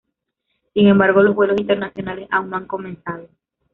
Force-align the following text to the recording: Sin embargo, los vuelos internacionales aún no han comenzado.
Sin 0.73 0.87
embargo, 0.87 1.21
los 1.21 1.35
vuelos 1.35 1.59
internacionales 1.59 2.27
aún 2.31 2.49
no 2.49 2.57
han 2.57 2.65
comenzado. 2.65 3.29